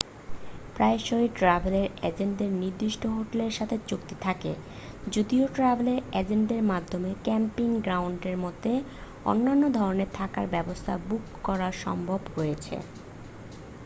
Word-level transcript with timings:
প্রায়শই 0.75 1.27
ট্র্যাভেল 1.37 1.75
এজেন্টদের 2.03 2.51
নির্দিষ্ট 2.61 3.01
হোটেলের 3.15 3.53
সাথে 3.53 3.75
চুক্তি 3.89 4.15
থাকে 4.21 4.51
যদিও 5.07 5.43
ট্র্যাভেল 5.55 5.89
এজেন্টের 6.13 6.63
মাধ্যমে 6.71 7.11
ক্যাম্পিং 7.23 7.69
গ্রাউন্ডের 7.81 8.37
মতো 8.37 8.71
অন্যান্য 9.25 9.63
ধরণের 9.77 10.09
থাকার 10.13 10.45
ব্যবস্থা 10.55 10.93
বুক 11.07 11.23
করার 11.43 11.73
সম্ভাবনা 11.83 12.31
রয়েছে 12.35 12.75